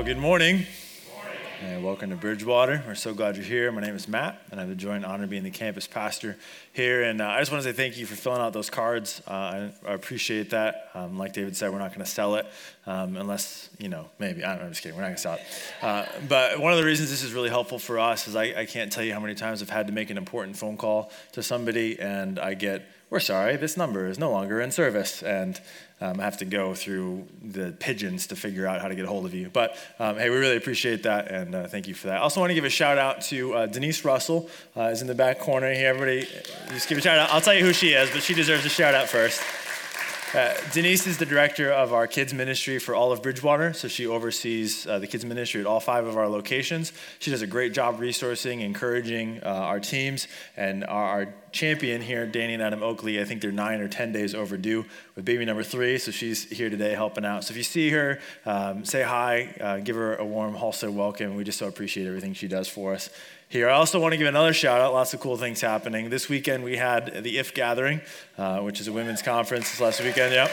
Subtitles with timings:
[0.00, 0.64] Well, good morning.
[1.62, 2.82] And welcome to Bridgewater.
[2.86, 3.70] We're so glad you're here.
[3.70, 5.86] My name is Matt, and I have the joy and honor of being the campus
[5.86, 6.38] pastor
[6.72, 7.02] here.
[7.02, 9.20] And uh, I just want to say thank you for filling out those cards.
[9.28, 10.88] Uh, I, I, appreciate that.
[10.94, 12.46] Um, like David said, we're not going to sell it
[12.86, 14.42] um, unless, you know, maybe.
[14.42, 14.96] I I'm just kidding.
[14.96, 15.42] We're not going to sell it.
[15.82, 18.64] Uh, but one of the reasons this is really helpful for us is I, I
[18.64, 21.42] can't tell you how many times I've had to make an important phone call to
[21.42, 25.22] somebody, and I get, we're sorry, this number is no longer in service.
[25.22, 25.60] And
[26.00, 29.08] um, I have to go through the pigeons to figure out how to get a
[29.08, 29.50] hold of you.
[29.52, 32.16] But um, hey, we really appreciate that, and uh, thank you for that.
[32.16, 35.08] I also want to give a shout out to uh, Denise Russell, uh, is in
[35.08, 35.88] the back corner here.
[35.88, 36.26] Everybody,
[36.68, 37.30] just give a shout out.
[37.30, 39.42] I'll tell you who she is, but she deserves a shout out first.
[40.32, 44.06] Uh, Denise is the director of our kids ministry for all of Bridgewater, so she
[44.06, 46.92] oversees uh, the kids ministry at all five of our locations.
[47.18, 52.26] She does a great job resourcing, encouraging uh, our teams, and our, our, champion here,
[52.26, 55.62] Danny and Adam Oakley, I think they're nine or ten days overdue with baby number
[55.62, 57.44] three, so she's here today helping out.
[57.44, 61.34] So if you see her, um, say hi, uh, give her a warm Hallstead welcome.
[61.34, 63.10] We just so appreciate everything she does for us
[63.48, 63.68] here.
[63.68, 64.92] I also want to give another shout out.
[64.92, 66.10] Lots of cool things happening.
[66.10, 68.00] This weekend we had the IF Gathering,
[68.38, 70.32] uh, which is a women's conference this last weekend.
[70.32, 70.50] Yep.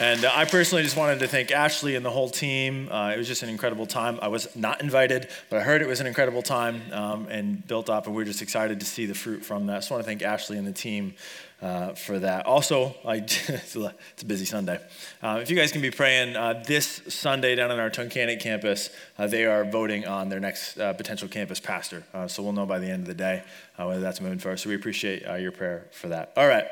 [0.00, 2.90] And uh, I personally just wanted to thank Ashley and the whole team.
[2.90, 4.18] Uh, it was just an incredible time.
[4.20, 7.88] I was not invited, but I heard it was an incredible time um, and built
[7.88, 9.84] up, and we are just excited to see the fruit from that.
[9.84, 11.14] So I want to thank Ashley and the team
[11.62, 12.44] uh, for that.
[12.44, 13.94] Also, I, it's, a,
[14.26, 14.80] busy Sunday.
[15.22, 18.90] Uh, if you guys can be praying, uh, this Sunday down on our Tunkhannock campus,
[19.16, 22.02] uh, they are voting on their next potential campus pastor.
[22.26, 23.44] so we'll know by the end of the day
[23.76, 24.58] whether that's moving forward.
[24.58, 26.32] So we appreciate your prayer for that.
[26.36, 26.66] All right,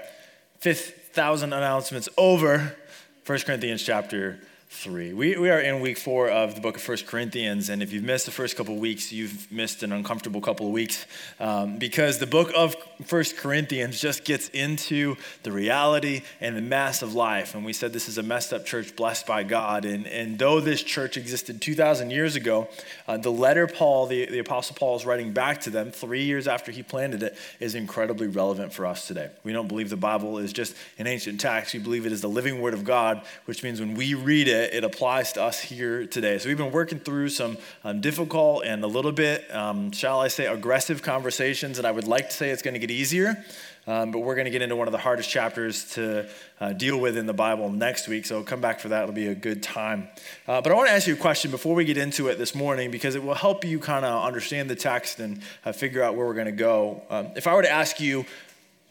[0.59, 2.77] fifth thousand announcements over.
[3.25, 4.39] 1 Corinthians chapter
[4.73, 5.13] 3.
[5.13, 8.03] We, we are in week four of the book of 1 Corinthians, and if you've
[8.03, 11.07] missed the first couple weeks, you've missed an uncomfortable couple of weeks
[11.39, 12.75] um, because the book of
[13.09, 17.55] 1 Corinthians just gets into the reality and the mess of life.
[17.55, 19.85] And we said this is a messed up church blessed by God.
[19.85, 22.69] And, and though this church existed 2,000 years ago,
[23.07, 26.49] uh, the letter Paul, the, the Apostle Paul, is writing back to them three years
[26.49, 29.31] after he planted it, is incredibly relevant for us today.
[29.45, 32.29] We don't believe the Bible is just an ancient text, we believe it is the
[32.29, 36.07] living word of God, which means when we read it, it, applies to us here
[36.07, 36.39] today.
[36.39, 40.29] So we've been working through some um, difficult and a little bit, um, shall I
[40.29, 43.45] say, aggressive conversations, and I would like to say it's going to get easier.
[43.85, 46.29] Um, but we're going to get into one of the hardest chapters to
[46.61, 48.27] uh, deal with in the Bible next week.
[48.27, 49.03] So come back for that.
[49.03, 50.09] It'll be a good time.
[50.47, 52.55] Uh, but I want to ask you a question before we get into it this
[52.55, 56.15] morning because it will help you kind of understand the text and uh, figure out
[56.15, 57.03] where we're going to go.
[57.11, 58.25] Um, if I were to ask you,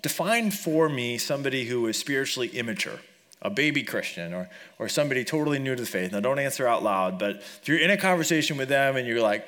[0.02, 3.00] define for me somebody who is spiritually immature
[3.42, 6.12] a baby Christian or, or somebody totally new to the faith.
[6.12, 9.22] Now, don't answer out loud, but if you're in a conversation with them and you're
[9.22, 9.48] like,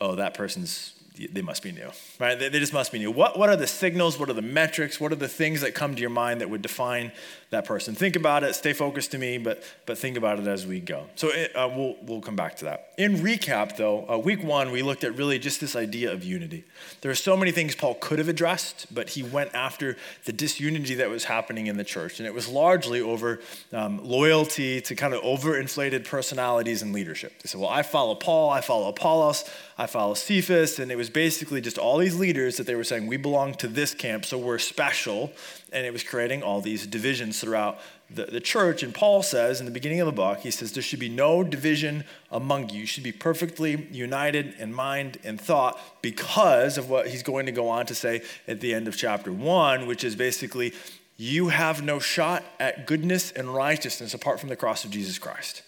[0.00, 2.38] oh, that person's they must be new, right?
[2.38, 3.10] They, they, just must be new.
[3.10, 4.18] What, what are the signals?
[4.18, 5.00] What are the metrics?
[5.00, 7.12] What are the things that come to your mind that would define
[7.50, 7.94] that person?
[7.94, 8.54] Think about it.
[8.54, 11.06] Stay focused to me, but, but think about it as we go.
[11.16, 12.92] So it, uh, we'll, we'll come back to that.
[12.96, 16.64] In recap, though, uh, week one, we looked at really just this idea of unity.
[17.00, 20.94] There are so many things Paul could have addressed, but he went after the disunity
[20.96, 22.20] that was happening in the church.
[22.20, 23.40] And it was largely over
[23.72, 27.42] um, loyalty to kind of overinflated personalities and leadership.
[27.42, 31.10] They said, well, I follow Paul, I follow Apollos, I follow Cephas, and it was
[31.10, 34.38] basically just all these leaders that they were saying, we belong to this camp, so
[34.38, 35.32] we're special.
[35.72, 38.82] And it was creating all these divisions throughout the, the church.
[38.82, 41.42] And Paul says in the beginning of the book, he says, there should be no
[41.42, 42.80] division among you.
[42.80, 47.52] You should be perfectly united in mind and thought because of what he's going to
[47.52, 50.72] go on to say at the end of chapter one, which is basically,
[51.16, 55.63] you have no shot at goodness and righteousness apart from the cross of Jesus Christ.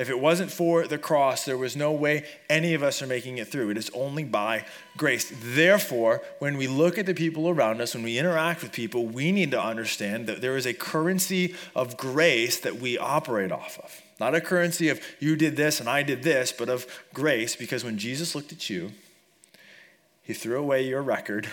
[0.00, 3.36] If it wasn't for the cross, there was no way any of us are making
[3.36, 3.68] it through.
[3.68, 4.64] It is only by
[4.96, 5.30] grace.
[5.42, 9.30] Therefore, when we look at the people around us, when we interact with people, we
[9.30, 14.00] need to understand that there is a currency of grace that we operate off of.
[14.18, 17.84] Not a currency of you did this and I did this, but of grace, because
[17.84, 18.92] when Jesus looked at you,
[20.22, 21.46] he threw away your record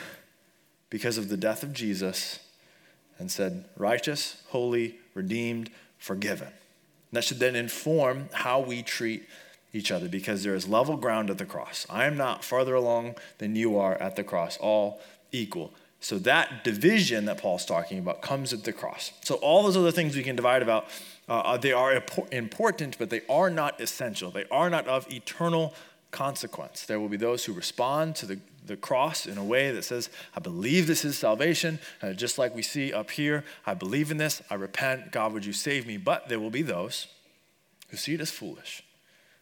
[0.90, 2.40] because of the death of Jesus
[3.20, 6.48] and said, righteous, holy, redeemed, forgiven.
[7.12, 9.28] That should then inform how we treat
[9.74, 11.86] each other because there is level ground at the cross.
[11.90, 15.02] I am not farther along than you are at the cross, all
[15.32, 15.74] equal.
[16.00, 19.14] So that division that Paul's talking about comes at the cross.
[19.22, 20.86] So all those other things we can divide about,
[21.28, 24.32] uh, they are important, but they are not essential.
[24.32, 25.74] They are not of eternal
[26.12, 26.86] consequence.
[26.86, 30.10] There will be those who respond to the the cross in a way that says,
[30.36, 31.80] I believe this is salvation.
[32.02, 34.42] Uh, just like we see up here, I believe in this.
[34.50, 35.12] I repent.
[35.12, 35.98] God, would you save me?
[35.98, 37.08] But there will be those
[37.90, 38.84] who see it as foolish,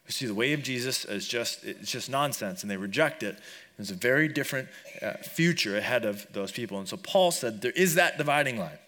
[0.04, 3.36] who see the way of Jesus as just, it's just nonsense and they reject it.
[3.76, 4.68] There's a very different
[5.02, 6.78] uh, future ahead of those people.
[6.78, 8.78] And so Paul said there is that dividing line.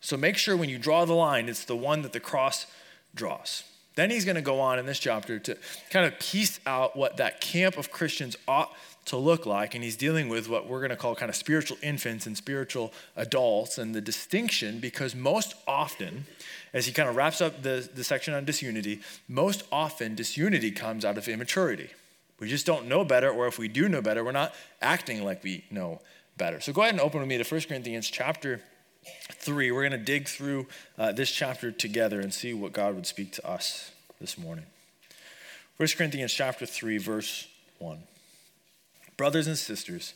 [0.00, 2.66] So make sure when you draw the line, it's the one that the cross
[3.14, 3.64] draws.
[3.98, 5.56] Then he's going to go on in this chapter to
[5.90, 8.72] kind of piece out what that camp of Christians ought
[9.06, 9.74] to look like.
[9.74, 12.92] And he's dealing with what we're going to call kind of spiritual infants and spiritual
[13.16, 16.26] adults and the distinction, because most often,
[16.72, 21.04] as he kind of wraps up the, the section on disunity, most often disunity comes
[21.04, 21.90] out of immaturity.
[22.38, 25.42] We just don't know better, or if we do know better, we're not acting like
[25.42, 26.00] we know
[26.36, 26.60] better.
[26.60, 28.60] So go ahead and open with me to 1 Corinthians chapter
[29.32, 29.70] 3.
[29.70, 30.66] We're going to dig through
[30.98, 34.66] uh, this chapter together and see what God would speak to us this morning.
[35.76, 37.46] 1 Corinthians chapter 3, verse
[37.78, 37.98] 1.
[39.16, 40.14] Brothers and sisters,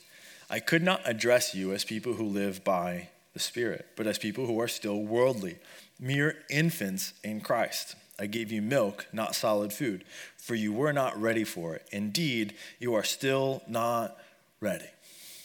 [0.51, 4.47] I could not address you as people who live by the Spirit, but as people
[4.47, 5.59] who are still worldly,
[5.99, 7.95] mere infants in Christ.
[8.19, 10.05] I gave you milk, not solid food,
[10.37, 11.87] for you were not ready for it.
[11.91, 14.17] Indeed, you are still not
[14.61, 14.85] ready.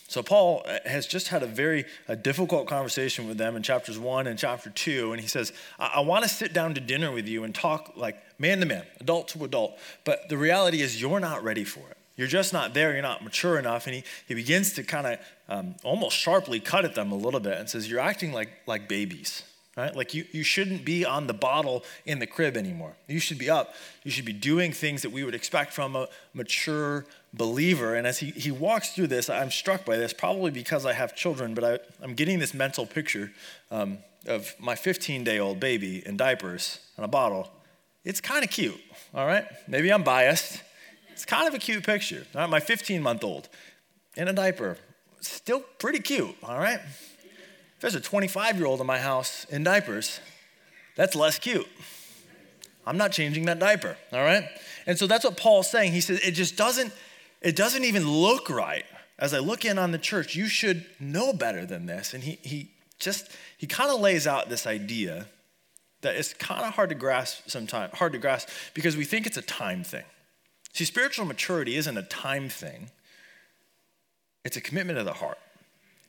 [0.08, 4.00] So, Paul uh, has just had a very a difficult conversation with them in chapters
[4.00, 5.12] one and chapter two.
[5.12, 7.94] And he says, I, I want to sit down to dinner with you and talk
[7.96, 9.78] like man to man, adult to adult.
[10.06, 11.98] But the reality is, you're not ready for it.
[12.16, 12.94] You're just not there.
[12.94, 13.86] You're not mature enough.
[13.86, 15.20] And he, he begins to kind of
[15.50, 18.88] um, almost sharply cut at them a little bit and says, You're acting like, like
[18.88, 19.44] babies
[19.78, 19.96] right?
[19.96, 22.98] Like you, you shouldn't be on the bottle in the crib anymore.
[23.08, 23.76] You should be up.
[24.04, 27.06] You should be doing things that we would expect from a mature
[27.38, 27.96] believer.
[27.96, 31.16] And as he, he walks through this, I'm struck by this, probably because I have
[31.16, 33.32] children, but I, I'm getting this mental picture
[33.72, 37.50] um, of my 15 day old baby in diapers and a bottle.
[38.04, 38.80] It's kind of cute,
[39.14, 39.46] all right?
[39.68, 40.62] Maybe I'm biased.
[41.12, 42.26] It's kind of a cute picture.
[42.34, 42.50] Right?
[42.50, 43.50] My 15 month old
[44.16, 44.78] in a diaper,
[45.22, 46.80] still pretty cute, all right?
[46.80, 50.20] If there's a 25 year old in my house in diapers,
[50.96, 51.68] that's less cute.
[52.88, 54.46] I'm not changing that diaper, all right?
[54.86, 55.92] And so that's what Paul's saying.
[55.92, 56.94] He says it just doesn't,
[57.42, 58.86] it doesn't even look right.
[59.20, 62.14] As I look in on the church, you should know better than this.
[62.14, 65.28] And he he just he kind of lays out this idea
[66.02, 69.38] that it's kind of hard to grasp sometimes, hard to grasp because we think it's
[69.38, 70.04] a time thing.
[70.74, 72.92] See, spiritual maturity isn't a time thing,
[74.46, 75.40] it's a commitment of the heart.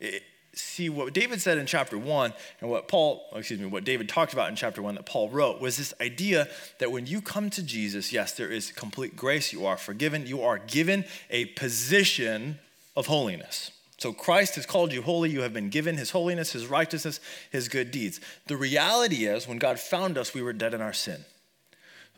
[0.00, 0.22] It,
[0.52, 4.32] see what David said in chapter one and what Paul, excuse me, what David talked
[4.32, 6.48] about in chapter one that Paul wrote was this idea
[6.78, 9.52] that when you come to Jesus, yes, there is complete grace.
[9.52, 10.26] You are forgiven.
[10.26, 12.58] You are given a position
[12.96, 13.70] of holiness.
[13.98, 15.30] So Christ has called you holy.
[15.30, 17.18] You have been given his holiness, his righteousness,
[17.50, 18.20] his good deeds.
[18.46, 21.24] The reality is, when God found us, we were dead in our sin.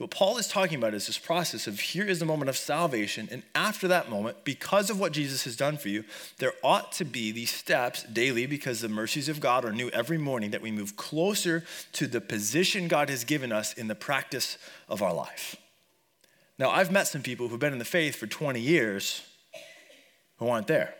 [0.01, 3.29] What Paul is talking about is this process of here is the moment of salvation,
[3.31, 6.05] and after that moment, because of what Jesus has done for you,
[6.39, 10.17] there ought to be these steps daily because the mercies of God are new every
[10.17, 14.57] morning that we move closer to the position God has given us in the practice
[14.89, 15.57] of our life.
[16.59, 19.21] Now, I've met some people who've been in the faith for 20 years
[20.39, 20.95] who aren't there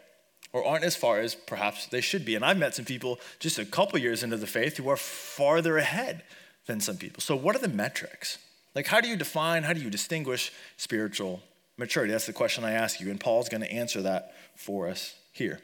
[0.53, 2.35] or aren't as far as perhaps they should be.
[2.35, 5.79] And I've met some people just a couple years into the faith who are farther
[5.79, 6.23] ahead
[6.67, 7.23] than some people.
[7.23, 8.37] So, what are the metrics?
[8.75, 11.41] Like, how do you define, how do you distinguish spiritual
[11.77, 12.13] maturity?
[12.13, 15.61] That's the question I ask you, and Paul's going to answer that for us here.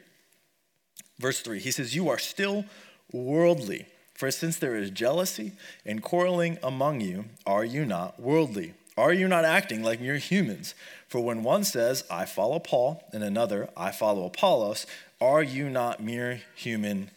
[1.19, 2.65] Verse 3, he says, You are still
[3.11, 3.85] worldly.
[4.13, 5.51] For since there is jealousy
[5.85, 8.73] and quarreling among you, are you not worldly?
[8.97, 10.73] Are you not acting like mere humans?
[11.07, 14.87] For when one says, I follow Paul, and another, I follow Apollos,
[15.21, 17.11] are you not mere human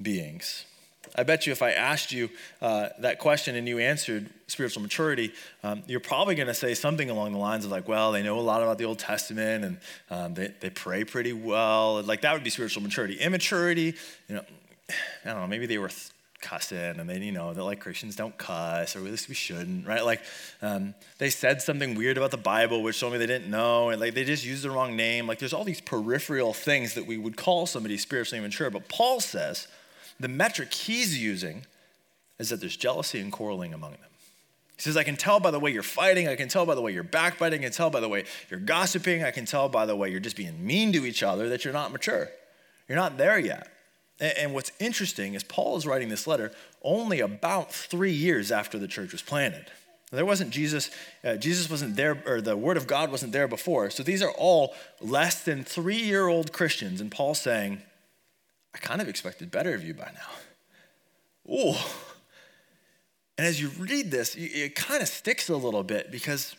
[0.00, 0.66] beings?
[1.16, 5.32] I bet you if I asked you uh, that question and you answered spiritual maturity,
[5.62, 8.38] um, you're probably going to say something along the lines of like, well, they know
[8.38, 9.78] a lot about the Old Testament and
[10.10, 12.02] um, they, they pray pretty well.
[12.02, 13.18] Like that would be spiritual maturity.
[13.18, 13.94] Immaturity,
[14.28, 14.44] you know,
[15.24, 15.90] I don't know, maybe they were
[16.40, 19.86] cussing and they, you know, that like Christians don't cuss or at least we shouldn't,
[19.86, 20.04] right?
[20.04, 20.22] Like
[20.62, 23.90] um, they said something weird about the Bible, which told me they didn't know.
[23.90, 25.26] And like they just used the wrong name.
[25.26, 29.20] Like there's all these peripheral things that we would call somebody spiritually immature, But Paul
[29.20, 29.68] says,
[30.20, 31.66] the metric he's using
[32.38, 34.00] is that there's jealousy and quarreling among them.
[34.76, 36.28] He says, I can tell by the way you're fighting.
[36.28, 37.60] I can tell by the way you're backbiting.
[37.60, 39.22] I can tell by the way you're gossiping.
[39.22, 41.74] I can tell by the way you're just being mean to each other that you're
[41.74, 42.28] not mature.
[42.88, 43.68] You're not there yet.
[44.20, 46.52] And what's interesting is Paul is writing this letter
[46.82, 49.66] only about three years after the church was planted.
[50.12, 50.90] There wasn't Jesus,
[51.24, 53.88] uh, Jesus wasn't there, or the word of God wasn't there before.
[53.88, 57.00] So these are all less than three year old Christians.
[57.00, 57.80] And Paul's saying,
[58.74, 61.52] I kind of expected better of you by now.
[61.52, 61.74] Ooh.
[63.38, 66.54] And as you read this, it kind of sticks a little bit because,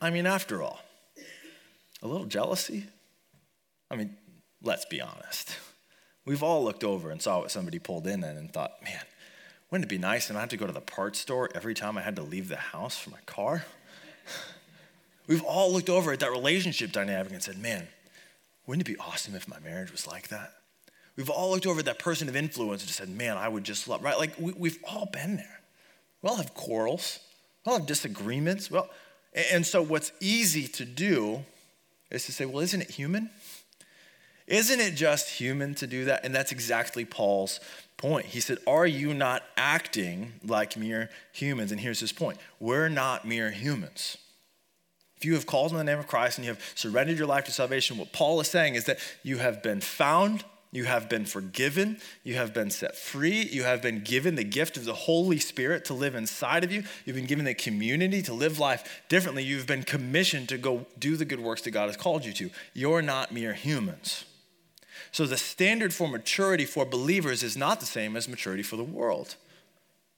[0.00, 0.80] I mean, after all,
[2.02, 2.86] a little jealousy.
[3.90, 4.16] I mean,
[4.62, 5.56] let's be honest.
[6.24, 9.02] We've all looked over and saw what somebody pulled in and thought, man,
[9.70, 11.96] wouldn't it be nice if I had to go to the parts store every time
[11.96, 13.64] I had to leave the house for my car?
[15.26, 17.88] We've all looked over at that relationship dynamic and said, man,
[18.66, 20.54] wouldn't it be awesome if my marriage was like that?
[21.16, 23.88] We've all looked over that person of influence and just said, man, I would just
[23.88, 24.18] love, right?
[24.18, 25.60] Like we, we've all been there.
[26.22, 27.20] We all have quarrels.
[27.64, 28.70] We all have disagreements.
[28.70, 28.90] Well,
[29.52, 31.44] and so what's easy to do
[32.10, 33.30] is to say, well, isn't it human?
[34.46, 36.24] Isn't it just human to do that?
[36.24, 37.60] And that's exactly Paul's
[37.96, 38.26] point.
[38.26, 41.72] He said, Are you not acting like mere humans?
[41.72, 44.18] And here's his point we're not mere humans.
[45.16, 47.44] If you have called on the name of Christ and you have surrendered your life
[47.46, 50.44] to salvation, what Paul is saying is that you have been found,
[50.76, 54.76] you have been forgiven, you have been set free, you have been given the gift
[54.76, 58.34] of the Holy Spirit to live inside of you, you've been given the community to
[58.34, 61.96] live life differently, you've been commissioned to go do the good works that God has
[61.96, 62.50] called you to.
[62.74, 64.24] You're not mere humans.
[65.10, 68.84] So the standard for maturity for believers is not the same as maturity for the
[68.84, 69.36] world.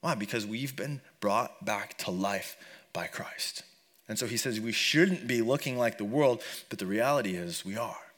[0.01, 0.13] Why?
[0.15, 2.57] Because we've been brought back to life
[2.91, 3.63] by Christ.
[4.09, 7.63] And so he says we shouldn't be looking like the world, but the reality is
[7.63, 8.08] we are.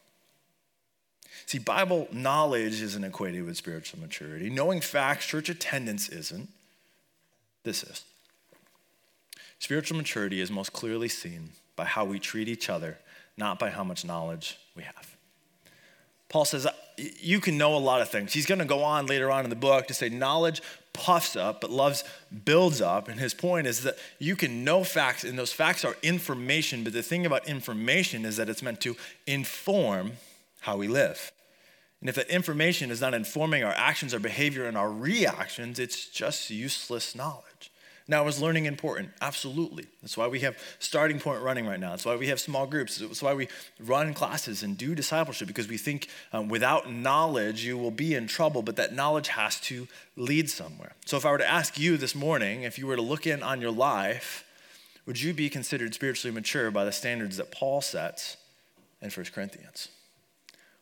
[1.45, 4.49] See, Bible knowledge isn't equated with spiritual maturity.
[4.49, 6.49] Knowing facts, church attendance isn't.
[7.63, 8.03] This is.
[9.59, 12.97] Spiritual maturity is most clearly seen by how we treat each other,
[13.37, 15.15] not by how much knowledge we have.
[16.29, 18.33] Paul says, uh, You can know a lot of things.
[18.33, 20.61] He's going to go on later on in the book to say, Knowledge
[20.93, 22.01] puffs up, but love
[22.45, 23.07] builds up.
[23.07, 26.83] And his point is that you can know facts, and those facts are information.
[26.83, 28.95] But the thing about information is that it's meant to
[29.27, 30.13] inform
[30.61, 31.31] how we live.
[31.99, 36.07] And if that information is not informing our actions, our behavior, and our reactions, it's
[36.07, 37.71] just useless knowledge.
[38.07, 39.09] Now, is learning important?
[39.21, 39.85] Absolutely.
[40.01, 41.91] That's why we have starting point running right now.
[41.91, 42.97] That's why we have small groups.
[42.97, 43.47] That's why we
[43.79, 48.27] run classes and do discipleship because we think um, without knowledge you will be in
[48.27, 49.87] trouble, but that knowledge has to
[50.17, 50.93] lead somewhere.
[51.05, 53.43] So, if I were to ask you this morning, if you were to look in
[53.43, 54.43] on your life,
[55.05, 58.35] would you be considered spiritually mature by the standards that Paul sets
[59.01, 59.89] in 1 Corinthians?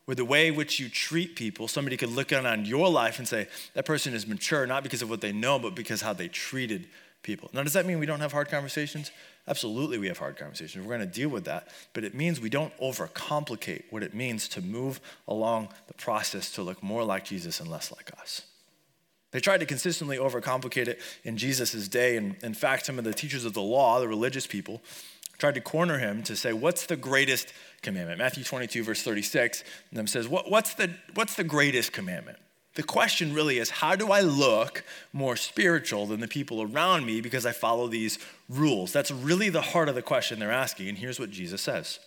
[0.10, 3.28] With the way which you treat people, somebody could look in on your life and
[3.28, 6.28] say, that person is mature not because of what they know, but because how they
[6.28, 6.88] treated
[7.22, 7.52] people.
[7.54, 9.12] Now, does that mean we don't have hard conversations?
[9.48, 10.84] Absolutely, we have hard conversations.
[10.84, 11.68] We're going to deal with that.
[11.94, 16.64] But it means we don't overcomplicate what it means to move along the process to
[16.64, 18.42] look more like Jesus and less like us.
[19.30, 22.18] They tried to consistently overcomplicate it in Jesus' day.
[22.18, 24.82] And in fact, some of the teachers of the law, the religious people,
[25.40, 28.20] tried to corner him to say, What's the greatest commandment?
[28.20, 32.38] Matthew 22, verse 36, and then says, what, what's, the, what's the greatest commandment?
[32.76, 37.20] The question really is how do I look more spiritual than the people around me
[37.20, 38.94] because I follow these rules?
[38.94, 40.88] That's really the heart of the question they're asking.
[40.88, 42.00] And here's what Jesus says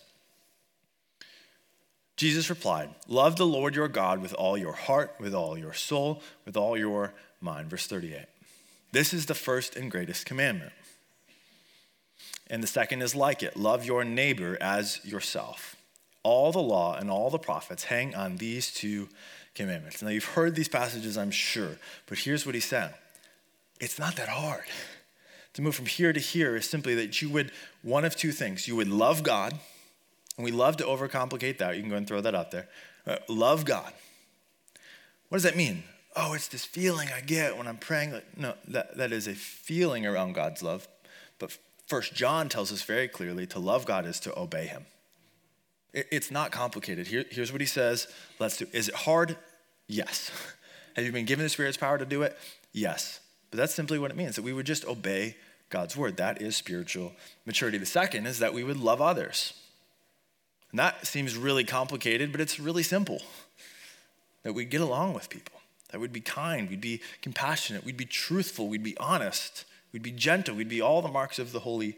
[2.15, 6.21] Jesus replied, Love the Lord your God with all your heart, with all your soul,
[6.45, 7.69] with all your mind.
[7.69, 8.25] Verse 38.
[8.91, 10.71] This is the first and greatest commandment.
[12.53, 15.75] And the second is like it love your neighbor as yourself.
[16.21, 19.09] All the law and all the prophets hang on these two
[19.55, 20.03] commandments.
[20.03, 22.93] Now, you've heard these passages, I'm sure, but here's what he said
[23.79, 24.65] it's not that hard.
[25.55, 28.67] To move from here to here is simply that you would, one of two things,
[28.67, 29.53] you would love God,
[30.37, 31.75] and we love to overcomplicate that.
[31.75, 32.67] You can go and throw that out there.
[33.07, 33.91] Uh, love God.
[35.29, 35.85] What does that mean?
[36.15, 38.21] Oh, it's this feeling I get when I'm praying.
[38.37, 40.87] No, that, that is a feeling around God's love.
[41.39, 44.85] But First John tells us very clearly to love God is to obey him.
[45.93, 47.07] It's not complicated.
[47.07, 48.07] Here, here's what he says.
[48.39, 48.67] Let's do.
[48.71, 49.37] Is it hard?
[49.87, 50.31] Yes.
[50.95, 52.37] Have you been given the Spirit's power to do it?
[52.71, 53.19] Yes.
[53.51, 55.35] But that's simply what it means that we would just obey
[55.69, 56.17] God's word.
[56.17, 57.13] That is spiritual
[57.45, 57.77] maturity.
[57.77, 59.53] The second is that we would love others.
[60.71, 63.21] And that seems really complicated, but it's really simple.
[64.41, 65.61] That we'd get along with people,
[65.91, 70.11] that we'd be kind, we'd be compassionate, we'd be truthful, we'd be honest, we'd be
[70.11, 71.95] gentle, we'd be all the marks of the Holy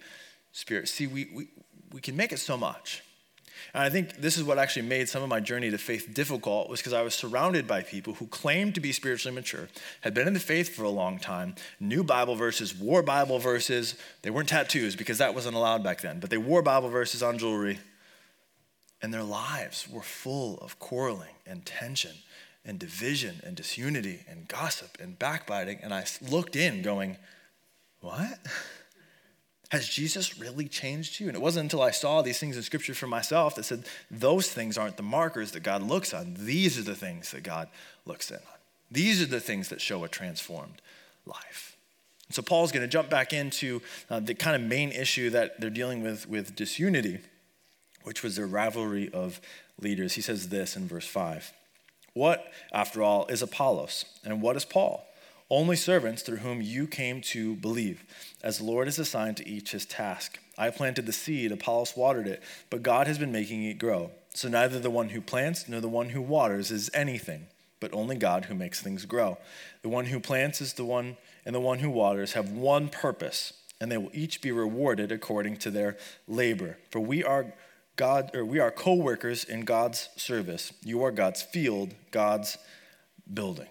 [0.51, 0.87] Spirit.
[0.87, 1.47] See, we, we,
[1.91, 3.01] we can make it so much.
[3.73, 6.69] And I think this is what actually made some of my journey to faith difficult
[6.69, 9.69] was because I was surrounded by people who claimed to be spiritually mature,
[10.01, 13.95] had been in the faith for a long time, knew Bible verses, wore Bible verses.
[14.21, 17.37] They weren't tattoos because that wasn't allowed back then, but they wore Bible verses on
[17.37, 17.79] jewelry.
[19.01, 22.13] And their lives were full of quarreling and tension
[22.63, 25.79] and division and disunity and gossip and backbiting.
[25.83, 27.17] And I looked in going,
[28.01, 28.39] What?
[29.71, 31.27] Has Jesus really changed you?
[31.27, 34.47] And it wasn't until I saw these things in Scripture for myself that said, those
[34.47, 36.35] things aren't the markers that God looks on.
[36.37, 37.67] These are the things that God
[38.05, 38.59] looks in on.
[38.91, 40.81] These are the things that show a transformed
[41.25, 41.75] life.
[42.29, 45.69] so Paul's going to jump back into uh, the kind of main issue that they're
[45.71, 47.19] dealing with with disunity,
[48.03, 49.41] which was their rivalry of
[49.81, 50.13] leaders.
[50.13, 51.51] He says this in verse 5.
[52.13, 54.05] What, after all, is Apollos?
[54.23, 55.05] And what is Paul?
[55.49, 58.03] Only servants through whom you came to believe,
[58.41, 60.39] as the Lord has assigned to each his task.
[60.57, 64.11] I planted the seed, Apollos watered it, but God has been making it grow.
[64.33, 67.47] So neither the one who plants nor the one who waters is anything,
[67.79, 69.37] but only God who makes things grow.
[69.81, 73.53] The one who plants is the one and the one who waters have one purpose,
[73.79, 75.97] and they will each be rewarded according to their
[76.27, 76.77] labor.
[76.89, 77.53] For we are
[77.95, 80.73] God, or we are co-workers in God's service.
[80.83, 82.57] You are God's field, God's
[83.31, 83.67] building.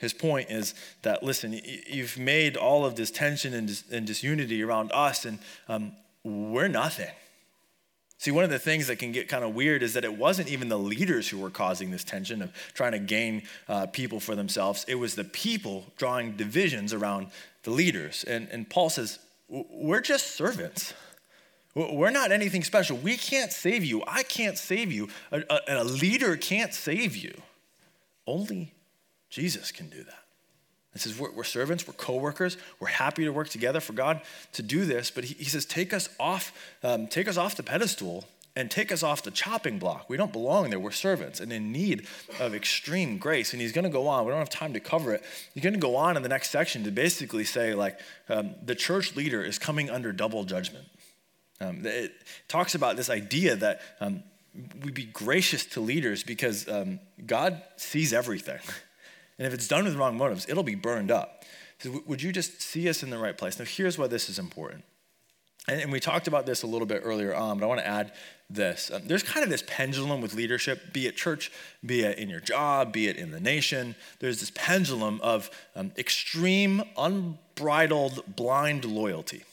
[0.00, 4.62] His point is that, listen, you've made all of this tension and, dis- and disunity
[4.62, 5.38] around us, and
[5.68, 5.92] um,
[6.24, 7.10] we're nothing.
[8.16, 10.48] See, one of the things that can get kind of weird is that it wasn't
[10.48, 14.34] even the leaders who were causing this tension of trying to gain uh, people for
[14.34, 14.84] themselves.
[14.88, 17.28] It was the people drawing divisions around
[17.62, 18.24] the leaders.
[18.24, 20.92] And, and Paul says, We're just servants.
[21.74, 22.96] We're not anything special.
[22.96, 24.02] We can't save you.
[24.06, 25.08] I can't save you.
[25.30, 27.32] A, a, a leader can't save you.
[28.26, 28.74] Only
[29.30, 30.24] Jesus can do that.
[30.94, 34.20] It says we're, we're, servants, we're co-workers, we're happy to work together for God
[34.52, 35.10] to do this.
[35.10, 38.24] But he, he says, take us off, um, take us off the pedestal
[38.56, 40.10] and take us off the chopping block.
[40.10, 40.80] We don't belong there.
[40.80, 42.08] We're servants and in need
[42.40, 43.52] of extreme grace.
[43.52, 44.24] And he's going to go on.
[44.24, 45.22] We don't have time to cover it.
[45.54, 48.74] He's going to go on in the next section to basically say, like, um, the
[48.74, 50.86] church leader is coming under double judgment.
[51.60, 52.12] Um, it
[52.48, 54.24] talks about this idea that um,
[54.82, 58.58] we be gracious to leaders because um, God sees everything.
[59.40, 61.44] And if it's done with wrong motives, it'll be burned up.
[61.78, 63.58] So would you just see us in the right place?
[63.58, 64.84] Now, here's why this is important.
[65.66, 68.12] And, we talked about this a little bit earlier on, but I want to add
[68.50, 68.90] this.
[68.92, 71.50] Um, there's kind of this pendulum with leadership, be it church,
[71.84, 73.94] be it in your job, be it in the nation.
[74.18, 79.44] There's this pendulum of um, extreme, unbridled, blind loyalty.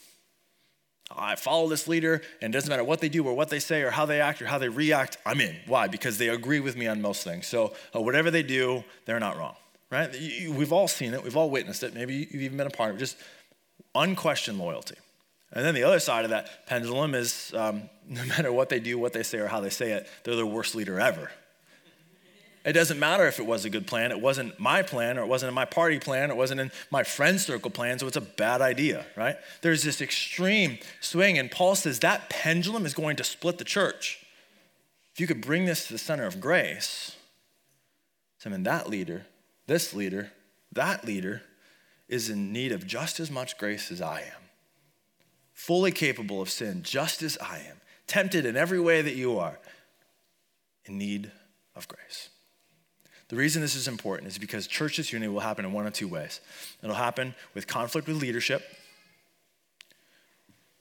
[1.09, 3.83] I follow this leader, and it doesn't matter what they do or what they say
[3.83, 5.55] or how they act or how they react, I'm in.
[5.65, 5.87] Why?
[5.87, 7.47] Because they agree with me on most things.
[7.47, 9.55] So uh, whatever they do, they're not wrong
[9.91, 10.11] right?
[10.49, 11.93] We've all seen it, we've all witnessed it.
[11.93, 13.17] Maybe you've even been a part of it, just
[13.95, 14.95] unquestioned loyalty.
[15.53, 18.97] And then the other side of that pendulum is um, no matter what they do,
[18.97, 21.31] what they say, or how they say it, they're the worst leader ever.
[22.65, 25.27] It doesn't matter if it was a good plan, it wasn't my plan, or it
[25.27, 28.17] wasn't in my party plan, or it wasn't in my friend circle plan, so it's
[28.17, 29.37] a bad idea, right?
[29.61, 34.25] There's this extreme swing, and Paul says that pendulum is going to split the church.
[35.13, 37.15] If you could bring this to the center of grace,
[38.45, 39.25] I mean, that leader
[39.67, 40.31] this leader,
[40.71, 41.43] that leader,
[42.07, 44.43] is in need of just as much grace as I am.
[45.53, 47.77] Fully capable of sin, just as I am.
[48.07, 49.59] Tempted in every way that you are.
[50.85, 51.31] In need
[51.75, 52.29] of grace.
[53.27, 56.07] The reason this is important is because church disunity will happen in one of two
[56.07, 56.39] ways.
[56.81, 58.63] It'll happen with conflict with leadership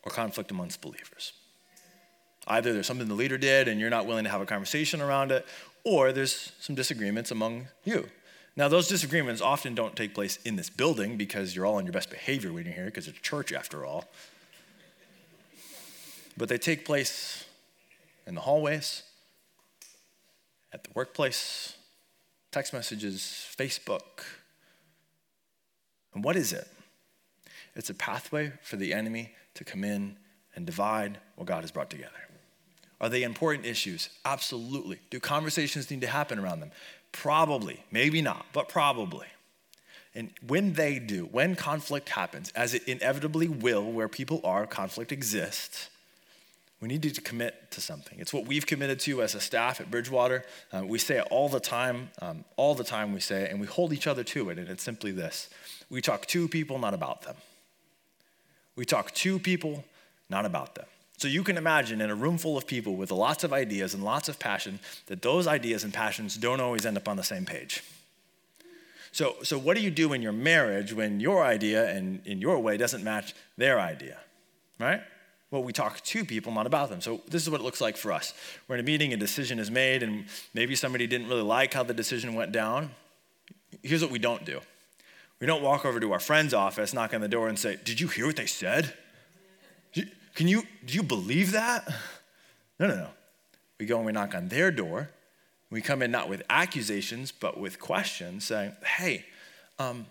[0.04, 1.32] or conflict amongst believers.
[2.46, 5.32] Either there's something the leader did and you're not willing to have a conversation around
[5.32, 5.44] it,
[5.82, 8.08] or there's some disagreements among you.
[8.56, 11.92] Now, those disagreements often don't take place in this building because you're all on your
[11.92, 14.06] best behavior when you're here, because it's church after all.
[16.38, 17.44] But they take place
[18.26, 19.02] in the hallways,
[20.72, 21.76] at the workplace,
[22.50, 24.24] text messages, Facebook.
[26.14, 26.66] And what is it?
[27.74, 30.16] It's a pathway for the enemy to come in
[30.54, 32.10] and divide what God has brought together.
[33.00, 34.08] Are they important issues?
[34.24, 34.98] Absolutely.
[35.10, 36.70] Do conversations need to happen around them?
[37.16, 39.26] Probably, maybe not, but probably.
[40.14, 45.12] And when they do, when conflict happens, as it inevitably will, where people are, conflict
[45.12, 45.88] exists,
[46.80, 48.18] we need to commit to something.
[48.18, 50.44] It's what we've committed to as a staff at Bridgewater.
[50.72, 53.60] Um, we say it all the time, um, all the time we say it, and
[53.60, 54.58] we hold each other to it.
[54.58, 55.48] And it's simply this
[55.88, 57.36] we talk to people, not about them.
[58.74, 59.84] We talk to people,
[60.28, 60.86] not about them.
[61.18, 64.04] So you can imagine in a room full of people with lots of ideas and
[64.04, 67.46] lots of passion that those ideas and passions don't always end up on the same
[67.46, 67.82] page.
[69.12, 72.58] So, so what do you do in your marriage when your idea and in your
[72.58, 74.18] way doesn't match their idea?
[74.78, 75.00] Right?
[75.50, 77.00] Well, we talk to people, not about them.
[77.00, 78.34] So this is what it looks like for us.
[78.68, 81.82] We're in a meeting, a decision is made, and maybe somebody didn't really like how
[81.82, 82.90] the decision went down.
[83.82, 84.60] Here's what we don't do.
[85.40, 88.00] We don't walk over to our friend's office, knock on the door, and say, Did
[88.00, 88.92] you hear what they said?
[90.36, 91.88] Can you, do you believe that?
[92.78, 93.08] No, no, no.
[93.80, 95.08] We go and we knock on their door.
[95.70, 99.24] We come in not with accusations, but with questions saying, hey,
[99.78, 100.06] um,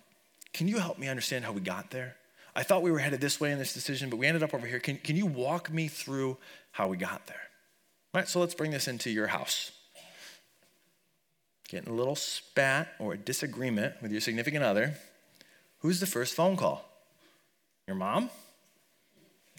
[0.52, 2.16] can you help me understand how we got there?
[2.56, 4.66] I thought we were headed this way in this decision, but we ended up over
[4.66, 4.80] here.
[4.80, 6.38] Can, can you walk me through
[6.72, 7.42] how we got there?
[8.14, 9.72] All right, so let's bring this into your house.
[11.68, 14.96] Getting a little spat or a disagreement with your significant other.
[15.80, 16.84] Who's the first phone call?
[17.88, 18.32] Your mom?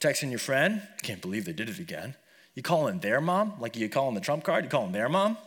[0.01, 2.15] Texting your friend, can't believe they did it again.
[2.55, 5.39] You calling their mom, like you calling the trump card, you calling their mom?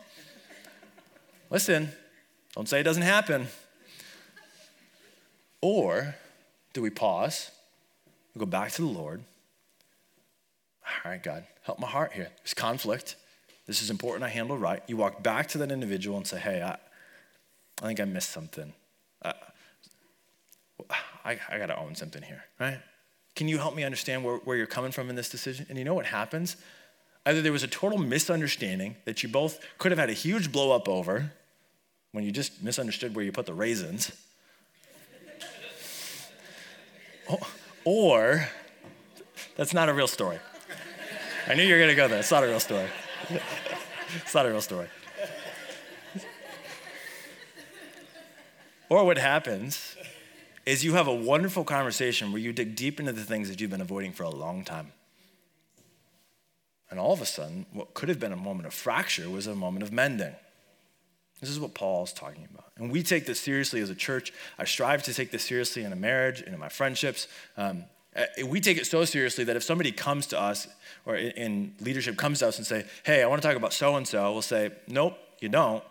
[1.50, 1.90] Listen,
[2.54, 3.48] don't say it doesn't happen.
[5.60, 6.14] Or
[6.72, 7.50] do we pause,
[8.34, 9.22] we go back to the Lord?
[11.04, 12.30] All right, God, help my heart here.
[12.38, 13.16] There's conflict.
[13.66, 14.82] This is important I handle right.
[14.86, 16.76] You walk back to that individual and say, hey, I,
[17.82, 18.72] I think I missed something.
[19.22, 19.32] Uh,
[20.88, 22.78] I, I, I got to own something here, right?
[23.40, 25.64] Can you help me understand where, where you're coming from in this decision?
[25.70, 26.58] And you know what happens?
[27.24, 30.72] Either there was a total misunderstanding that you both could have had a huge blow
[30.72, 31.32] up over
[32.12, 34.12] when you just misunderstood where you put the raisins,
[37.86, 38.46] or
[39.56, 40.38] that's not a real story.
[41.48, 42.18] I knew you were going to go there.
[42.18, 42.88] It's not a real story.
[44.16, 44.88] it's not a real story.
[48.90, 49.96] Or what happens
[50.70, 53.72] is you have a wonderful conversation where you dig deep into the things that you've
[53.72, 54.92] been avoiding for a long time.
[56.88, 59.56] And all of a sudden, what could have been a moment of fracture was a
[59.56, 60.32] moment of mending.
[61.40, 62.70] This is what Paul's talking about.
[62.76, 64.32] And we take this seriously as a church.
[64.60, 67.26] I strive to take this seriously in a marriage and in my friendships.
[67.56, 70.68] Um, eh, we take it so seriously that if somebody comes to us
[71.04, 73.96] or in leadership comes to us and say, hey, I want to talk about so
[73.96, 75.82] and so, we'll say, nope, you don't.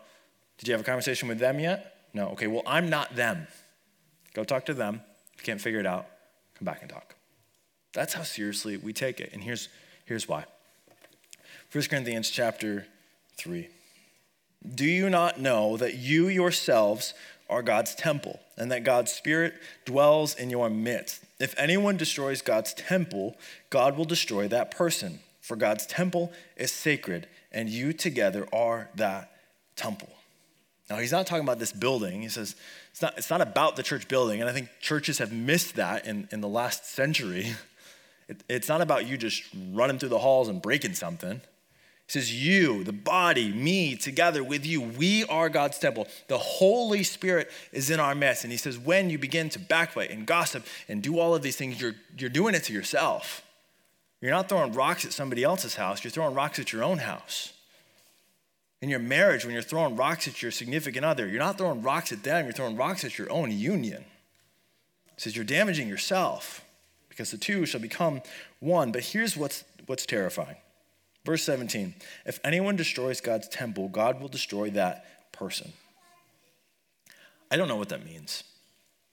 [0.56, 1.96] Did you have a conversation with them yet?
[2.14, 2.28] No.
[2.30, 3.46] Okay, well, I'm not them.
[4.34, 5.02] Go talk to them.
[5.34, 6.06] If you can't figure it out,
[6.58, 7.14] come back and talk.
[7.92, 9.30] That's how seriously we take it.
[9.32, 9.68] And here's,
[10.04, 10.44] here's why.
[11.72, 12.86] 1 Corinthians chapter
[13.36, 13.68] 3.
[14.74, 17.14] Do you not know that you yourselves
[17.48, 21.24] are God's temple and that God's Spirit dwells in your midst?
[21.38, 23.36] If anyone destroys God's temple,
[23.70, 25.20] God will destroy that person.
[25.40, 29.32] For God's temple is sacred, and you together are that
[29.74, 30.10] temple.
[30.90, 32.20] Now, he's not talking about this building.
[32.20, 32.56] He says
[32.90, 34.40] it's not, it's not about the church building.
[34.40, 37.54] And I think churches have missed that in, in the last century.
[38.28, 41.40] It, it's not about you just running through the halls and breaking something.
[42.06, 46.06] He says, You, the body, me, together with you, we are God's temple.
[46.28, 48.44] The Holy Spirit is in our midst.
[48.44, 51.56] And he says, When you begin to backbite and gossip and do all of these
[51.56, 53.42] things, you're, you're doing it to yourself.
[54.20, 57.52] You're not throwing rocks at somebody else's house, you're throwing rocks at your own house.
[58.82, 62.12] In your marriage, when you're throwing rocks at your significant other, you're not throwing rocks
[62.12, 64.04] at them, you're throwing rocks at your own union.
[65.14, 66.64] He says, You're damaging yourself
[67.08, 68.22] because the two shall become
[68.58, 68.90] one.
[68.92, 70.56] But here's what's, what's terrifying
[71.24, 75.72] Verse 17 If anyone destroys God's temple, God will destroy that person.
[77.50, 78.44] I don't know what that means.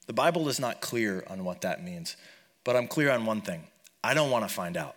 [0.06, 2.16] The Bible is not clear on what that means,
[2.64, 3.64] but I'm clear on one thing
[4.02, 4.96] I don't want to find out.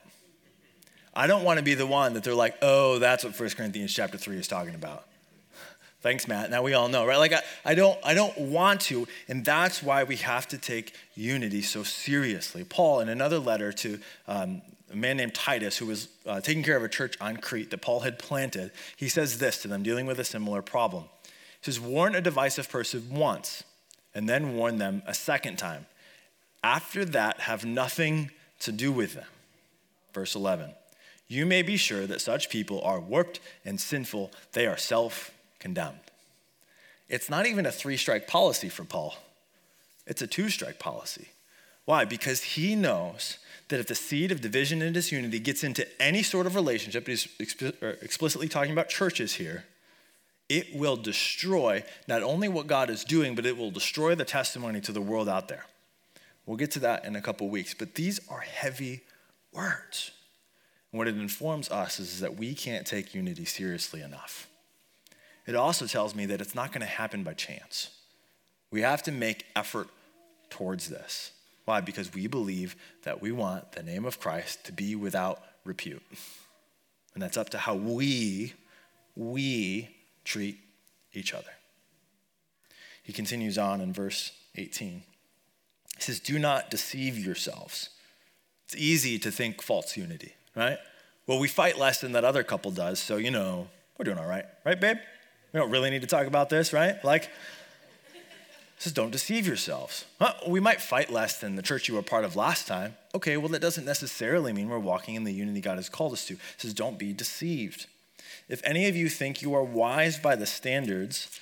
[1.14, 3.94] I don't want to be the one that they're like, oh, that's what 1 Corinthians
[3.94, 5.06] chapter 3 is talking about.
[6.02, 6.50] Thanks, Matt.
[6.50, 7.18] Now we all know, right?
[7.18, 10.94] Like I, I don't I don't want to, and that's why we have to take
[11.16, 12.64] unity so seriously.
[12.64, 16.78] Paul, in another letter to um, a man named Titus, who was uh, taking care
[16.78, 20.06] of a church on Crete that Paul had planted, he says this to them, dealing
[20.06, 21.06] with a similar problem.
[21.24, 23.64] He says, Warn a divisive person once,
[24.14, 25.86] and then warn them a second time.
[26.64, 29.26] After that, have nothing to do with them.
[30.14, 30.72] Verse 11.
[31.32, 36.12] You may be sure that such people are warped and sinful, they are self condemned.
[37.08, 39.16] It's not even a three strike policy for Paul,
[40.06, 41.30] it's a two strike policy.
[41.86, 42.04] Why?
[42.04, 43.38] Because he knows
[43.70, 47.30] that if the seed of division and disunity gets into any sort of relationship, he's
[47.40, 49.64] explicitly talking about churches here,
[50.50, 54.82] it will destroy not only what God is doing, but it will destroy the testimony
[54.82, 55.66] to the world out there.
[56.46, 59.04] We'll get to that in a couple weeks, but these are heavy
[59.54, 60.12] words.
[60.92, 64.48] And what it informs us is that we can't take unity seriously enough.
[65.48, 67.90] It also tells me that it's not going to happen by chance.
[68.72, 69.88] We have to make effort
[70.50, 71.32] towards this.
[71.66, 71.82] Why?
[71.82, 76.04] Because we believe that we want the name of Christ to be without repute.
[77.14, 78.54] And that's up to how we,
[79.16, 79.90] we
[80.24, 80.60] treat
[81.14, 81.52] each other.
[83.04, 85.04] He continues on in verse 18.
[85.96, 87.90] He says, Do not deceive yourselves.
[88.66, 90.78] It's easy to think false unity, right?
[91.28, 94.28] Well, we fight less than that other couple does, so you know, we're doing all
[94.28, 94.98] right, right, babe?
[95.54, 97.04] We don't really need to talk about this, right?
[97.04, 97.30] Like,
[98.82, 100.06] says, don't deceive yourselves.
[100.20, 102.96] Huh, we might fight less than the church you were part of last time.
[103.14, 106.26] Okay, well, that doesn't necessarily mean we're walking in the unity God has called us
[106.26, 106.34] to.
[106.34, 107.86] It says, don't be deceived.
[108.50, 111.40] If any of you think you are wise by the standards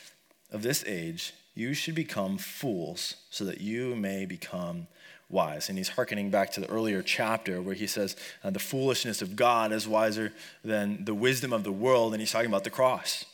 [0.51, 4.87] of this age, you should become fools so that you may become
[5.29, 5.69] wise.
[5.69, 9.35] And he's hearkening back to the earlier chapter where he says, uh, the foolishness of
[9.35, 12.13] God is wiser than the wisdom of the world.
[12.13, 13.25] And he's talking about the cross.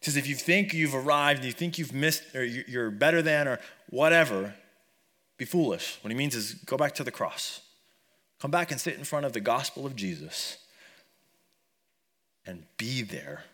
[0.00, 3.48] He says, if you think you've arrived, you think you've missed, or you're better than,
[3.48, 3.58] or
[3.90, 4.54] whatever,
[5.38, 5.98] be foolish.
[6.02, 7.60] What he means is go back to the cross.
[8.40, 10.58] Come back and sit in front of the gospel of Jesus
[12.46, 13.44] and be there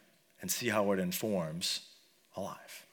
[0.41, 1.81] and see how it informs
[2.37, 2.85] alive.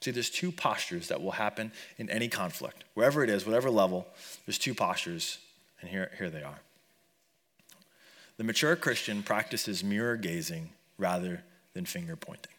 [0.00, 2.84] See, there's two postures that will happen in any conflict.
[2.94, 4.06] Wherever it is, whatever level,
[4.46, 5.38] there's two postures,
[5.80, 6.60] and here, here they are.
[8.36, 11.42] The mature Christian practices mirror gazing rather
[11.74, 12.52] than finger pointing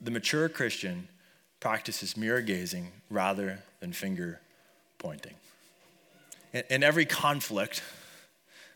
[0.00, 1.08] the mature Christian
[1.60, 4.40] practices mirror gazing rather than finger
[4.98, 5.34] pointing.
[6.52, 7.82] in, in every conflict,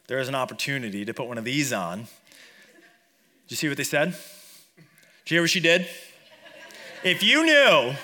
[0.08, 1.98] there is an opportunity to put one of these on.
[1.98, 2.08] Did
[3.48, 4.16] you see what they said?
[5.24, 5.86] Did you hear what she did?
[7.04, 7.94] If you knew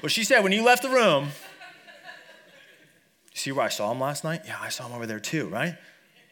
[0.00, 1.28] what she said when you left the room,
[3.34, 4.42] see where I saw him last night?
[4.46, 5.76] Yeah, I saw him over there too, right?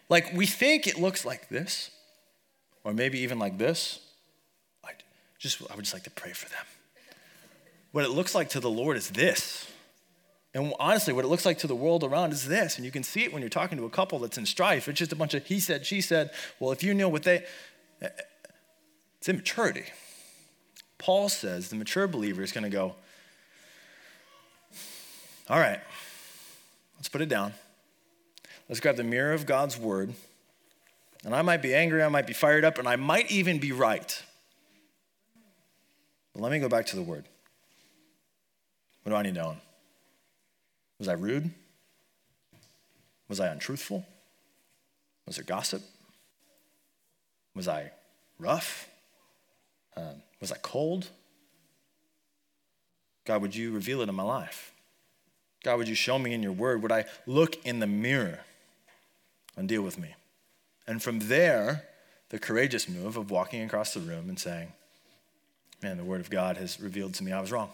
[0.09, 1.91] Like we think it looks like this,
[2.83, 4.01] or maybe even like this.
[4.83, 4.93] I
[5.39, 6.65] just I would just like to pray for them.
[7.93, 9.71] What it looks like to the Lord is this.
[10.55, 12.77] And honestly, what it looks like to the world around is this.
[12.77, 14.89] And you can see it when you're talking to a couple that's in strife.
[14.89, 16.31] It's just a bunch of he said, she said.
[16.59, 17.45] Well, if you knew what they,
[18.01, 19.85] it's immaturity.
[21.03, 22.95] Paul says the mature believer is going to go,
[25.51, 25.81] all right,
[26.97, 27.55] let's put it down.
[28.69, 30.15] Let's grab the mirror of God's word.
[31.25, 33.73] And I might be angry, I might be fired up, and I might even be
[33.73, 34.23] right.
[36.35, 37.25] But let me go back to the word.
[39.03, 39.57] What do I need to own?
[41.01, 41.51] Was I rude?
[43.29, 44.07] Was I untruthful?
[45.27, 45.83] Was there gossip?
[47.57, 47.91] Was I
[48.39, 48.89] rough?
[49.97, 51.09] Um, was I cold?
[53.25, 54.75] God, would you reveal it in my life?
[55.63, 56.83] God, would you show me in your word?
[56.83, 58.41] Would I look in the mirror
[59.57, 60.17] and deal with me?
[60.89, 61.85] And from there,
[62.31, 64.73] the courageous move of walking across the room and saying,
[65.81, 67.71] Man, the word of God has revealed to me I was wrong.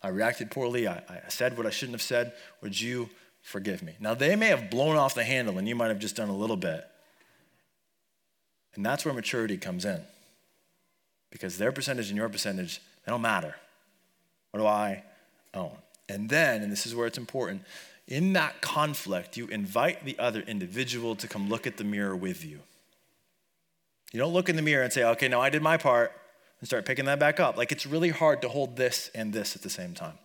[0.00, 0.86] I reacted poorly.
[0.86, 2.32] I, I said what I shouldn't have said.
[2.60, 3.08] Would you
[3.40, 3.94] forgive me?
[4.00, 6.36] Now, they may have blown off the handle and you might have just done a
[6.36, 6.84] little bit.
[8.74, 10.02] And that's where maturity comes in.
[11.32, 13.56] Because their percentage and your percentage, they don't matter.
[14.52, 15.02] What do I
[15.54, 15.72] own?
[16.08, 17.62] And then, and this is where it's important,
[18.06, 22.44] in that conflict, you invite the other individual to come look at the mirror with
[22.44, 22.60] you.
[24.12, 26.12] You don't look in the mirror and say, okay, now I did my part
[26.60, 27.56] and start picking that back up.
[27.56, 30.18] Like it's really hard to hold this and this at the same time.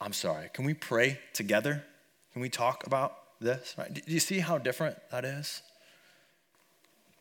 [0.00, 0.50] I'm sorry.
[0.52, 1.84] Can we pray together?
[2.32, 3.74] Can we talk about this?
[3.76, 3.92] Right?
[3.92, 5.62] Do you see how different that is?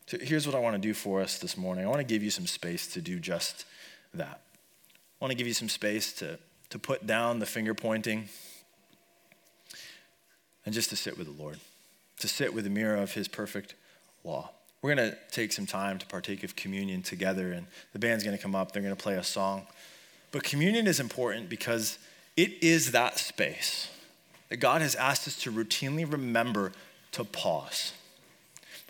[0.05, 1.85] So here's what I want to do for us this morning.
[1.85, 3.65] I want to give you some space to do just
[4.13, 4.41] that.
[5.21, 6.37] I want to give you some space to,
[6.69, 8.27] to put down the finger pointing
[10.65, 11.59] and just to sit with the Lord,
[12.19, 13.75] to sit with the mirror of His perfect
[14.23, 14.51] law.
[14.81, 18.35] We're going to take some time to partake of communion together, and the band's going
[18.35, 18.73] to come up.
[18.73, 19.65] They're going to play a song.
[20.31, 21.97] But communion is important because
[22.35, 23.89] it is that space
[24.49, 26.73] that God has asked us to routinely remember
[27.13, 27.93] to pause.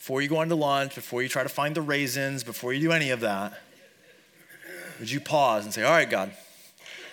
[0.03, 2.91] Before you go into lunch, before you try to find the raisins, before you do
[2.91, 3.57] any of that,
[4.99, 6.33] would you pause and say, All right, God,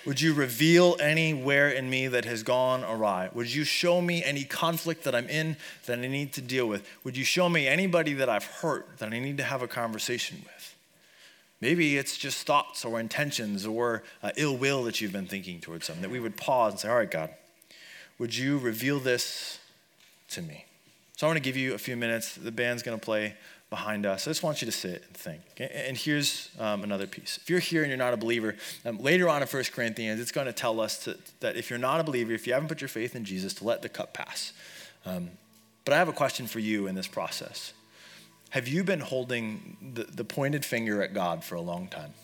[0.04, 3.30] would you reveal anywhere in me that has gone awry?
[3.32, 6.84] Would you show me any conflict that I'm in that I need to deal with?
[7.04, 10.38] Would you show me anybody that I've hurt that I need to have a conversation
[10.42, 10.74] with?
[11.60, 15.86] Maybe it's just thoughts or intentions or uh, ill will that you've been thinking towards
[15.86, 17.30] them, that we would pause and say, All right, God,
[18.18, 19.60] would you reveal this
[20.30, 20.64] to me?
[21.20, 22.34] So I want to give you a few minutes.
[22.34, 23.34] The band's going to play
[23.68, 24.26] behind us.
[24.26, 25.42] I just want you to sit and think.
[25.58, 27.38] And here's um, another piece.
[27.42, 28.56] If you're here and you're not a believer,
[28.86, 31.78] um, later on in 1 Corinthians, it's going to tell us to, that if you're
[31.78, 34.14] not a believer, if you haven't put your faith in Jesus, to let the cup
[34.14, 34.54] pass.
[35.04, 35.32] Um,
[35.84, 37.74] but I have a question for you in this process.
[38.48, 42.14] Have you been holding the, the pointed finger at God for a long time?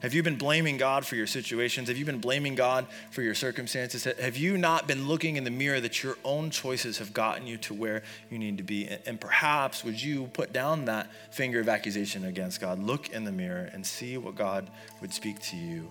[0.00, 1.88] Have you been blaming God for your situations?
[1.88, 4.04] Have you been blaming God for your circumstances?
[4.04, 7.56] Have you not been looking in the mirror that your own choices have gotten you
[7.58, 8.86] to where you need to be?
[9.06, 13.32] And perhaps would you put down that finger of accusation against God, look in the
[13.32, 15.90] mirror, and see what God would speak to you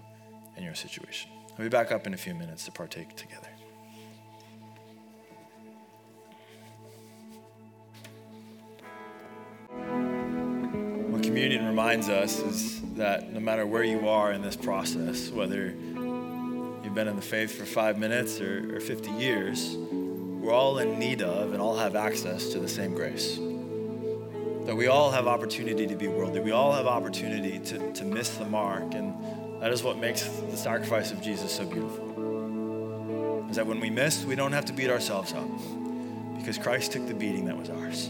[0.57, 1.31] in your situation?
[1.57, 3.47] I'll be back up in a few minutes to partake together.
[11.09, 15.67] What communion reminds us is that no matter where you are in this process, whether
[15.67, 20.99] you've been in the faith for five minutes or, or 50 years, we're all in
[20.99, 23.37] need of and all have access to the same grace.
[24.65, 26.39] That we all have opportunity to be worldly.
[26.39, 28.93] We all have opportunity to, to miss the mark.
[28.93, 29.15] And
[29.61, 33.49] that is what makes the sacrifice of Jesus so beautiful.
[33.49, 35.47] Is that when we miss, we don't have to beat ourselves up
[36.37, 38.09] because Christ took the beating that was ours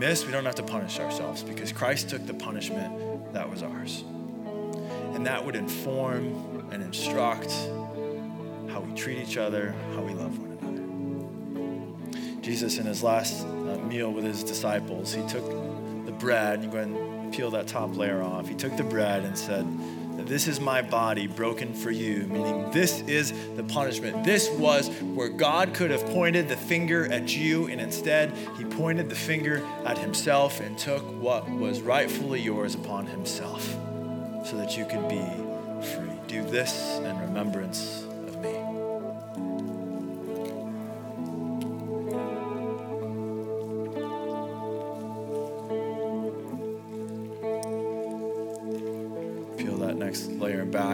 [0.00, 4.02] miss, we don't have to punish ourselves because Christ took the punishment that was ours.
[5.14, 7.52] And that would inform and instruct
[8.70, 12.40] how we treat each other, how we love one another.
[12.40, 15.46] Jesus, in his last uh, meal with his disciples, he took
[16.06, 18.48] the bread, you go ahead and peel that top layer off.
[18.48, 19.66] He took the bread and said,
[20.26, 24.24] this is my body broken for you, meaning this is the punishment.
[24.24, 29.08] This was where God could have pointed the finger at you, and instead, He pointed
[29.08, 33.62] the finger at Himself and took what was rightfully yours upon Himself
[34.44, 35.24] so that you could be
[35.94, 36.12] free.
[36.26, 38.06] Do this in remembrance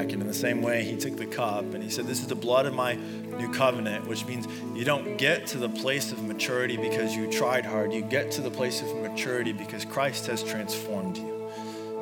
[0.07, 0.13] back.
[0.13, 2.35] And in the same way, he took the cup and he said, This is the
[2.35, 6.77] blood of my new covenant, which means you don't get to the place of maturity
[6.77, 7.93] because you tried hard.
[7.93, 11.51] You get to the place of maturity because Christ has transformed you,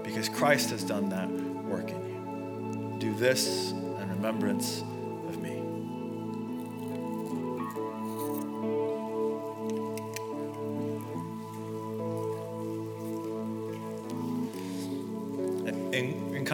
[0.02, 1.28] because Christ has done that
[1.64, 2.96] work in you.
[2.98, 4.82] Do this in remembrance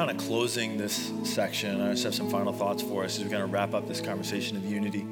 [0.06, 3.28] kind of closing this section, I just have some final thoughts for us as we're
[3.28, 5.02] going to wrap up this conversation of unity.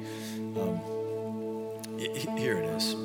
[0.57, 0.79] Um,
[2.35, 2.95] here it is.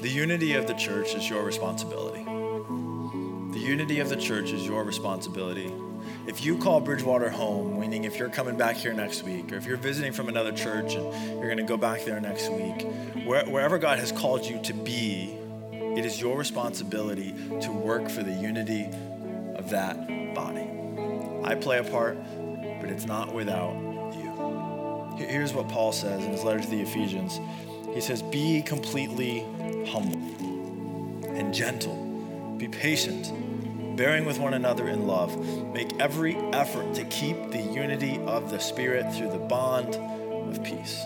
[0.00, 2.24] The unity of the church is your responsibility.
[2.24, 5.70] The unity of the church is your responsibility.
[6.26, 9.66] If you call Bridgewater home, meaning if you're coming back here next week, or if
[9.66, 12.86] you're visiting from another church and you're going to go back there next week,
[13.26, 15.36] where, wherever God has called you to be,
[15.70, 18.86] it is your responsibility to work for the unity
[19.54, 20.65] of that body.
[21.46, 22.18] I play a part,
[22.80, 23.74] but it's not without
[24.14, 25.26] you.
[25.26, 27.40] Here's what Paul says in his letter to the Ephesians
[27.94, 29.46] He says, Be completely
[29.88, 30.20] humble
[31.28, 31.94] and gentle,
[32.58, 35.36] be patient, bearing with one another in love.
[35.72, 41.04] Make every effort to keep the unity of the Spirit through the bond of peace.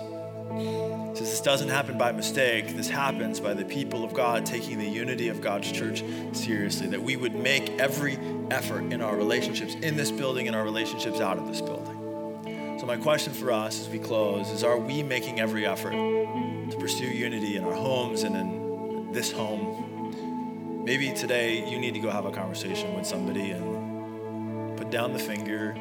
[0.50, 4.88] Since this doesn't happen by mistake, this happens by the people of God taking the
[4.88, 6.88] unity of God's church seriously.
[6.88, 8.18] That we would make every
[8.50, 12.78] effort in our relationships in this building and our relationships out of this building.
[12.80, 16.76] So, my question for us as we close is Are we making every effort to
[16.80, 20.82] pursue unity in our homes and in this home?
[20.84, 25.18] Maybe today you need to go have a conversation with somebody and put down the
[25.20, 25.76] finger,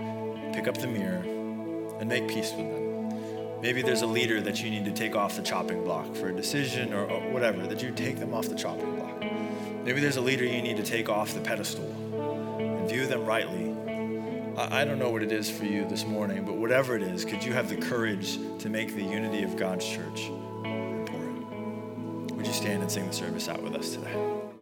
[0.54, 1.24] pick up the mirror,
[2.00, 2.89] and make peace with them.
[3.62, 6.34] Maybe there's a leader that you need to take off the chopping block for a
[6.34, 9.20] decision or, or, whatever, that you take them off the chopping block.
[9.84, 13.76] Maybe there's a leader you need to take off the pedestal and view them rightly.
[14.58, 17.26] I, I don't know what it is for you this morning, but whatever it is,
[17.26, 20.28] could you have the courage to make the unity of God's church
[20.64, 22.32] important?
[22.32, 24.39] Would you stand and sing the service out with us today?